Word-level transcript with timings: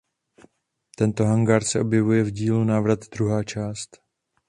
Tento 0.97 1.23
hangár 1.25 1.63
se 1.63 1.79
objevuje 1.79 2.23
v 2.23 2.29
dílu 2.31 2.63
"Návrat 2.63 2.99
druhá 3.11 3.43
část". 3.43 3.97